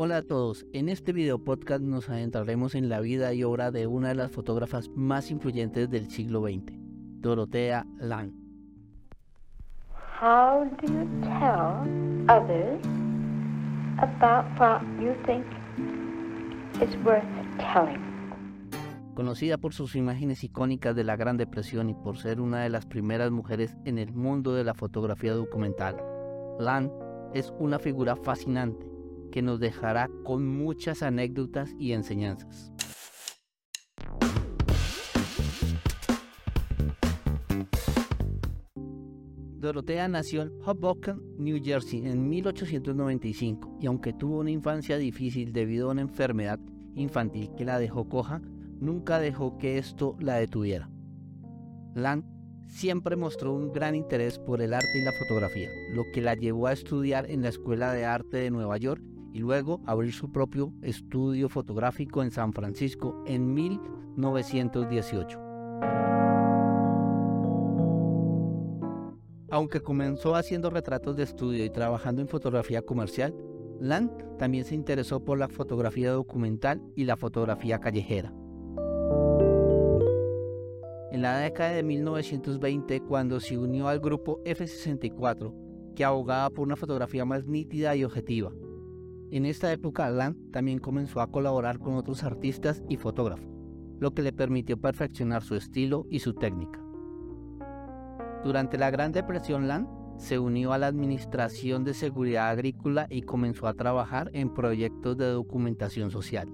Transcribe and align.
Hola 0.00 0.18
a 0.18 0.22
todos, 0.22 0.64
en 0.72 0.88
este 0.88 1.12
video 1.12 1.40
podcast 1.40 1.82
nos 1.82 2.08
adentraremos 2.08 2.76
en 2.76 2.88
la 2.88 3.00
vida 3.00 3.34
y 3.34 3.42
obra 3.42 3.72
de 3.72 3.88
una 3.88 4.10
de 4.10 4.14
las 4.14 4.30
fotógrafas 4.30 4.90
más 4.90 5.28
influyentes 5.32 5.90
del 5.90 6.08
siglo 6.08 6.42
XX, 6.42 6.72
Dorothea 7.20 7.84
Lange. 7.98 8.32
How 10.22 10.70
do 10.80 10.86
you 10.86 11.04
tell 11.22 11.82
others 12.28 12.80
about 13.98 14.46
what 14.60 14.82
you 15.00 15.16
think 15.26 15.44
is 16.80 16.96
worth 17.04 17.24
telling? 17.58 17.98
Conocida 19.16 19.58
por 19.58 19.74
sus 19.74 19.96
imágenes 19.96 20.44
icónicas 20.44 20.94
de 20.94 21.02
la 21.02 21.16
Gran 21.16 21.38
Depresión 21.38 21.90
y 21.90 21.94
por 21.94 22.18
ser 22.18 22.40
una 22.40 22.60
de 22.62 22.68
las 22.68 22.86
primeras 22.86 23.32
mujeres 23.32 23.76
en 23.84 23.98
el 23.98 24.12
mundo 24.12 24.54
de 24.54 24.62
la 24.62 24.74
fotografía 24.74 25.34
documental, 25.34 25.96
Lange 26.60 26.94
es 27.34 27.52
una 27.58 27.80
figura 27.80 28.14
fascinante 28.14 28.97
que 29.30 29.42
nos 29.42 29.60
dejará 29.60 30.08
con 30.24 30.46
muchas 30.46 31.02
anécdotas 31.02 31.74
y 31.78 31.92
enseñanzas. 31.92 32.72
Dorotea 39.58 40.06
nació 40.06 40.42
en 40.42 40.52
Hoboken, 40.64 41.20
New 41.36 41.60
Jersey, 41.62 42.06
en 42.06 42.28
1895 42.28 43.78
y 43.80 43.86
aunque 43.86 44.12
tuvo 44.12 44.38
una 44.38 44.52
infancia 44.52 44.96
difícil 44.98 45.52
debido 45.52 45.88
a 45.88 45.92
una 45.92 46.02
enfermedad 46.02 46.60
infantil 46.94 47.50
que 47.56 47.64
la 47.64 47.78
dejó 47.78 48.08
coja, 48.08 48.40
nunca 48.80 49.18
dejó 49.18 49.58
que 49.58 49.78
esto 49.78 50.16
la 50.20 50.36
detuviera. 50.36 50.88
Lan 51.94 52.24
siempre 52.68 53.16
mostró 53.16 53.52
un 53.52 53.72
gran 53.72 53.94
interés 53.94 54.38
por 54.38 54.62
el 54.62 54.74
arte 54.74 54.98
y 55.00 55.04
la 55.04 55.12
fotografía, 55.12 55.68
lo 55.92 56.04
que 56.14 56.22
la 56.22 56.34
llevó 56.34 56.68
a 56.68 56.72
estudiar 56.72 57.28
en 57.28 57.42
la 57.42 57.48
Escuela 57.48 57.92
de 57.92 58.04
Arte 58.04 58.36
de 58.36 58.50
Nueva 58.50 58.76
York 58.76 59.02
y 59.32 59.38
luego 59.38 59.80
abrir 59.86 60.12
su 60.12 60.30
propio 60.30 60.72
estudio 60.82 61.48
fotográfico 61.48 62.22
en 62.22 62.30
San 62.30 62.52
Francisco 62.52 63.22
en 63.26 63.52
1918. 63.54 65.40
Aunque 69.50 69.80
comenzó 69.80 70.34
haciendo 70.34 70.68
retratos 70.68 71.16
de 71.16 71.22
estudio 71.22 71.64
y 71.64 71.70
trabajando 71.70 72.20
en 72.20 72.28
fotografía 72.28 72.82
comercial, 72.82 73.34
Land 73.80 74.36
también 74.38 74.64
se 74.64 74.74
interesó 74.74 75.24
por 75.24 75.38
la 75.38 75.48
fotografía 75.48 76.10
documental 76.10 76.82
y 76.96 77.04
la 77.04 77.16
fotografía 77.16 77.78
callejera. 77.78 78.32
En 81.10 81.22
la 81.22 81.38
década 81.38 81.70
de 81.70 81.82
1920, 81.82 83.00
cuando 83.00 83.40
se 83.40 83.56
unió 83.56 83.88
al 83.88 84.00
grupo 84.00 84.42
F64, 84.44 85.94
que 85.96 86.04
abogaba 86.04 86.50
por 86.50 86.66
una 86.66 86.76
fotografía 86.76 87.24
más 87.24 87.46
nítida 87.46 87.96
y 87.96 88.04
objetiva, 88.04 88.52
en 89.30 89.46
esta 89.46 89.72
época, 89.72 90.08
Land 90.10 90.50
también 90.52 90.78
comenzó 90.78 91.20
a 91.20 91.30
colaborar 91.30 91.78
con 91.78 91.94
otros 91.94 92.24
artistas 92.24 92.82
y 92.88 92.96
fotógrafos, 92.96 93.46
lo 94.00 94.12
que 94.12 94.22
le 94.22 94.32
permitió 94.32 94.80
perfeccionar 94.80 95.42
su 95.42 95.54
estilo 95.54 96.06
y 96.10 96.20
su 96.20 96.34
técnica. 96.34 96.80
Durante 98.44 98.78
la 98.78 98.90
Gran 98.90 99.12
Depresión, 99.12 99.68
Land 99.68 99.88
se 100.18 100.38
unió 100.38 100.72
a 100.72 100.78
la 100.78 100.88
Administración 100.88 101.84
de 101.84 101.94
Seguridad 101.94 102.48
Agrícola 102.48 103.06
y 103.10 103.22
comenzó 103.22 103.66
a 103.66 103.74
trabajar 103.74 104.30
en 104.32 104.52
proyectos 104.52 105.16
de 105.16 105.26
documentación 105.26 106.10
social. 106.10 106.48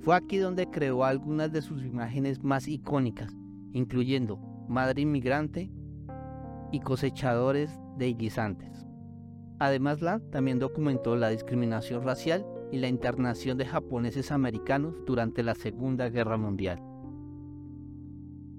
Fue 0.00 0.16
aquí 0.16 0.38
donde 0.38 0.68
creó 0.68 1.04
algunas 1.04 1.52
de 1.52 1.62
sus 1.62 1.84
imágenes 1.84 2.42
más 2.42 2.68
icónicas, 2.68 3.36
incluyendo 3.72 4.38
Madre 4.68 5.02
Inmigrante 5.02 5.70
y 6.72 6.80
Cosechadores 6.80 7.80
de 7.96 8.12
Guisantes. 8.14 8.81
Además, 9.62 10.02
Land 10.02 10.30
también 10.30 10.58
documentó 10.58 11.14
la 11.14 11.28
discriminación 11.28 12.02
racial 12.02 12.44
y 12.72 12.78
la 12.78 12.88
internación 12.88 13.56
de 13.58 13.64
japoneses 13.64 14.32
americanos 14.32 14.96
durante 15.06 15.44
la 15.44 15.54
Segunda 15.54 16.08
Guerra 16.08 16.36
Mundial. 16.36 16.82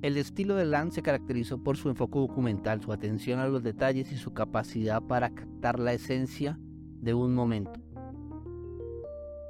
El 0.01 0.15
estilo 0.15 0.55
de 0.55 0.63
Land 0.63 0.93
se 0.93 1.01
caracterizó 1.01 1.61
por 1.61 1.75
su 1.75 1.89
enfoque 1.89 2.19
documental, 2.19 2.81
su 2.81 2.93
atención 2.93 3.41
a 3.41 3.49
los 3.49 3.63
detalles 3.63 4.13
y 4.13 4.15
su 4.15 4.33
capacidad 4.33 5.01
para 5.01 5.31
captar 5.31 5.77
la 5.77 5.91
esencia 5.91 6.57
de 7.01 7.13
un 7.13 7.35
momento. 7.35 7.81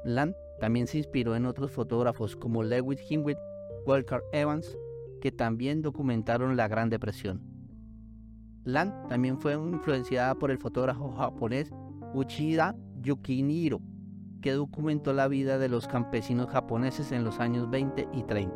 Land 0.05 0.33
también 0.59 0.87
se 0.87 0.97
inspiró 0.97 1.35
en 1.35 1.45
otros 1.45 1.69
fotógrafos 1.69 2.35
como 2.35 2.63
Lewis 2.63 2.99
Himwit, 3.07 3.37
Walker 3.85 4.23
Evans, 4.31 4.75
que 5.21 5.31
también 5.31 5.83
documentaron 5.83 6.57
la 6.57 6.67
Gran 6.67 6.89
Depresión. 6.89 7.52
Lan 8.65 9.07
también 9.09 9.39
fue 9.39 9.53
influenciada 9.53 10.35
por 10.35 10.49
el 10.49 10.57
fotógrafo 10.57 11.11
japonés 11.11 11.71
Uchida 12.13 12.75
Yukiniro, 13.01 13.81
que 14.41 14.53
documentó 14.53 15.11
la 15.11 15.27
vida 15.27 15.57
de 15.57 15.67
los 15.67 15.87
campesinos 15.87 16.47
japoneses 16.47 17.11
en 17.11 17.25
los 17.25 17.39
años 17.39 17.69
20 17.69 18.07
y 18.13 18.23
30. 18.23 18.55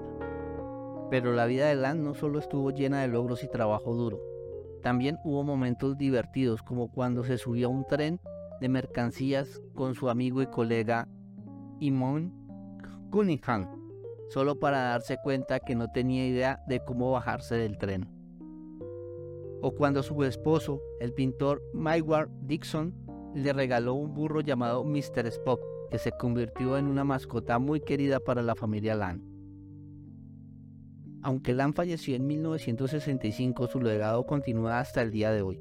Pero 1.09 1.33
la 1.33 1.45
vida 1.45 1.67
de 1.67 1.75
Lan 1.75 2.03
no 2.03 2.13
solo 2.13 2.39
estuvo 2.39 2.71
llena 2.71 3.01
de 3.01 3.09
logros 3.09 3.43
y 3.43 3.49
trabajo 3.49 3.93
duro, 3.95 4.21
también 4.81 5.17
hubo 5.25 5.43
momentos 5.43 5.97
divertidos 5.97 6.61
como 6.63 6.89
cuando 6.89 7.23
se 7.23 7.37
subió 7.37 7.67
a 7.67 7.71
un 7.71 7.85
tren 7.85 8.21
de 8.61 8.69
mercancías 8.69 9.61
con 9.75 9.93
su 9.95 10.09
amigo 10.09 10.41
y 10.41 10.47
colega 10.47 11.09
Imon 11.79 12.33
Cunningham, 13.11 13.67
solo 14.29 14.59
para 14.59 14.83
darse 14.83 15.17
cuenta 15.21 15.59
que 15.59 15.75
no 15.75 15.91
tenía 15.91 16.25
idea 16.27 16.63
de 16.67 16.79
cómo 16.83 17.11
bajarse 17.11 17.55
del 17.55 17.77
tren 17.77 18.16
o 19.61 19.73
cuando 19.73 20.03
su 20.03 20.23
esposo, 20.23 20.81
el 20.99 21.13
pintor 21.13 21.61
Mayward 21.73 22.29
Dixon, 22.41 22.93
le 23.35 23.53
regaló 23.53 23.93
un 23.93 24.13
burro 24.13 24.41
llamado 24.41 24.83
Mr. 24.83 25.27
Spock, 25.27 25.61
que 25.89 25.97
se 25.97 26.11
convirtió 26.11 26.77
en 26.77 26.87
una 26.87 27.03
mascota 27.03 27.59
muy 27.59 27.79
querida 27.81 28.19
para 28.19 28.41
la 28.41 28.55
familia 28.55 28.95
Lan. 28.95 29.23
Aunque 31.21 31.53
Lan 31.53 31.73
falleció 31.73 32.15
en 32.15 32.27
1965, 32.27 33.67
su 33.67 33.81
legado 33.81 34.25
continúa 34.25 34.79
hasta 34.79 35.01
el 35.01 35.11
día 35.11 35.31
de 35.31 35.41
hoy. 35.41 35.59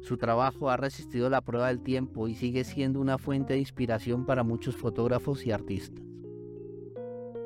Su 0.00 0.18
trabajo 0.18 0.68
ha 0.68 0.76
resistido 0.76 1.30
la 1.30 1.40
prueba 1.40 1.68
del 1.68 1.82
tiempo 1.82 2.28
y 2.28 2.34
sigue 2.34 2.64
siendo 2.64 3.00
una 3.00 3.16
fuente 3.16 3.54
de 3.54 3.60
inspiración 3.60 4.26
para 4.26 4.42
muchos 4.42 4.76
fotógrafos 4.76 5.46
y 5.46 5.50
artistas. 5.50 6.13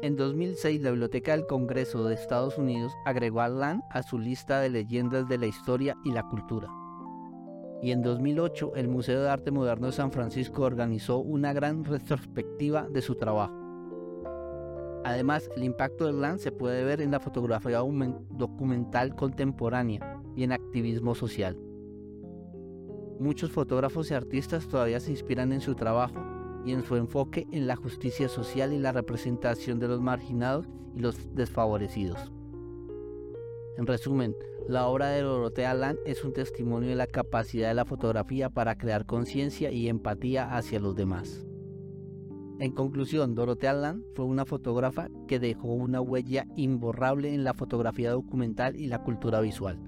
En 0.01 0.15
2006, 0.15 0.81
la 0.83 0.91
Biblioteca 0.91 1.33
del 1.33 1.47
Congreso 1.47 2.05
de 2.05 2.15
Estados 2.15 2.57
Unidos 2.57 2.93
agregó 3.05 3.41
a 3.41 3.49
Land 3.49 3.83
a 3.91 4.05
su 4.05 4.17
lista 4.17 4.61
de 4.61 4.71
leyendas 4.71 5.29
de 5.29 5.39
la 5.39 5.47
historia 5.47 5.97
y 6.05 6.13
la 6.13 6.23
cultura. 6.23 6.69
Y 7.83 7.91
en 7.91 8.03
2008, 8.03 8.77
el 8.77 8.87
Museo 8.87 9.21
de 9.21 9.29
Arte 9.29 9.51
Moderno 9.51 9.89
de 9.89 9.93
San 9.93 10.13
Francisco 10.13 10.63
organizó 10.63 11.19
una 11.19 11.53
gran 11.53 11.85
retrospectiva 11.85 12.87
de 12.89 13.03
su 13.03 13.17
trabajo. 13.17 13.55
Además, 15.05 15.51
el 15.57 15.65
impacto 15.65 16.07
de 16.07 16.13
Land 16.13 16.39
se 16.39 16.53
puede 16.53 16.85
ver 16.85 17.01
en 17.01 17.11
la 17.11 17.19
fotografía 17.19 17.81
documental 18.31 19.17
contemporánea 19.17 20.23
y 20.37 20.45
en 20.45 20.53
activismo 20.53 21.17
social. 21.17 21.59
Muchos 23.19 23.51
fotógrafos 23.51 24.13
y 24.13 24.15
artistas 24.15 24.69
todavía 24.69 25.01
se 25.01 25.11
inspiran 25.11 25.53
en 25.53 25.61
su 25.61 25.75
trabajo 25.75 26.38
y 26.65 26.73
en 26.73 26.83
su 26.83 26.97
enfoque 26.97 27.47
en 27.53 27.67
la 27.67 27.77
justicia 27.77 28.29
social 28.29 28.73
y 28.73 28.79
la 28.79 28.93
representación 28.93 29.79
de 29.79 29.89
los 29.89 30.01
marginados 30.01 30.67
y 30.95 31.01
los 31.01 31.35
desfavorecidos. 31.35 32.33
En 33.77 33.87
resumen, 33.87 34.35
la 34.69 34.87
obra 34.89 35.09
de 35.09 35.23
Dorothea 35.23 35.73
Land 35.73 35.99
es 36.05 36.25
un 36.25 36.33
testimonio 36.33 36.91
de 36.91 36.97
la 36.97 37.07
capacidad 37.07 37.69
de 37.69 37.75
la 37.75 37.85
fotografía 37.85 38.51
para 38.51 38.77
crear 38.77 39.07
conciencia 39.07 39.71
y 39.71 39.89
empatía 39.89 40.57
hacia 40.57 40.81
los 40.81 40.95
demás. 40.95 41.47
En 42.59 42.73
conclusión, 42.73 43.37
Dorothea 43.37 43.73
Land 43.73 44.05
fue 44.15 44.25
una 44.25 44.45
fotógrafa 44.45 45.09
que 45.29 45.39
dejó 45.39 45.69
una 45.69 46.01
huella 46.01 46.45
imborrable 46.57 47.33
en 47.33 47.45
la 47.45 47.55
fotografía 47.55 48.11
documental 48.11 48.75
y 48.75 48.89
la 48.89 49.05
cultura 49.05 49.41
visual. 49.41 49.79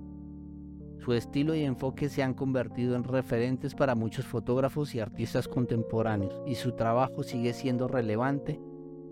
Su 1.11 1.15
estilo 1.15 1.57
y 1.57 1.65
enfoque 1.65 2.09
se 2.09 2.23
han 2.23 2.35
convertido 2.35 2.95
en 2.95 3.03
referentes 3.03 3.75
para 3.75 3.97
muchos 3.97 4.27
fotógrafos 4.27 4.95
y 4.95 5.01
artistas 5.01 5.49
contemporáneos 5.49 6.41
y 6.47 6.55
su 6.55 6.77
trabajo 6.77 7.25
sigue 7.25 7.53
siendo 7.53 7.89
relevante 7.89 8.61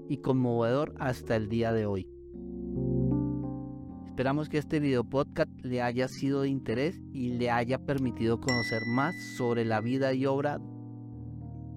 y 0.08 0.18
conmovedor 0.18 0.94
hasta 1.00 1.34
el 1.34 1.48
día 1.48 1.72
de 1.72 1.86
hoy. 1.86 2.08
Esperamos 4.06 4.48
que 4.48 4.58
este 4.58 4.78
video 4.78 5.02
podcast 5.02 5.50
le 5.64 5.82
haya 5.82 6.06
sido 6.06 6.42
de 6.42 6.50
interés 6.50 7.00
y 7.12 7.30
le 7.30 7.50
haya 7.50 7.80
permitido 7.80 8.40
conocer 8.40 8.82
más 8.86 9.16
sobre 9.36 9.64
la 9.64 9.80
vida 9.80 10.14
y 10.14 10.24
obra 10.24 10.60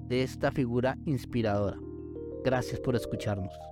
de 0.07 0.21
esta 0.21 0.51
figura 0.51 0.99
inspiradora. 1.05 1.79
Gracias 2.43 2.79
por 2.79 2.95
escucharnos. 2.95 3.70